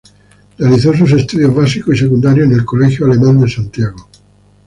[0.57, 4.09] Realizó sus estudios básicos y secundarios en el Colegio Alemán de Santiago.